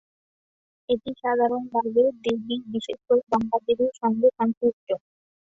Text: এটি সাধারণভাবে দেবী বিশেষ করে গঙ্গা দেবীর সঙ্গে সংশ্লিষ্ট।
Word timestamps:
এটি 0.89 1.11
সাধারণভাবে 1.19 1.89
দেবী 2.23 2.55
বিশেষ 2.73 2.99
করে 3.07 3.21
গঙ্গা 3.29 3.57
দেবীর 3.65 3.93
সঙ্গে 4.01 4.27
সংশ্লিষ্ট। 4.37 4.87